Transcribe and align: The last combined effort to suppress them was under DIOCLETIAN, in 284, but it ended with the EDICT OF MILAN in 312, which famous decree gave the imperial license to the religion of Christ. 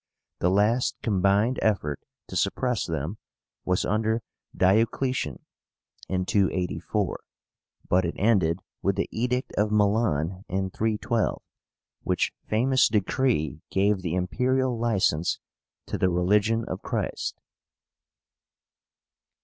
The 0.39 0.49
last 0.49 0.95
combined 1.03 1.59
effort 1.61 1.99
to 2.27 2.35
suppress 2.35 2.87
them 2.87 3.19
was 3.65 3.85
under 3.85 4.23
DIOCLETIAN, 4.57 5.37
in 6.09 6.25
284, 6.25 7.19
but 7.87 8.03
it 8.05 8.15
ended 8.17 8.61
with 8.81 8.95
the 8.95 9.07
EDICT 9.13 9.53
OF 9.59 9.71
MILAN 9.71 10.43
in 10.49 10.71
312, 10.71 11.43
which 12.01 12.31
famous 12.47 12.87
decree 12.87 13.61
gave 13.69 14.01
the 14.01 14.15
imperial 14.15 14.75
license 14.75 15.37
to 15.85 15.99
the 15.99 16.09
religion 16.09 16.65
of 16.67 16.81
Christ. 16.81 17.39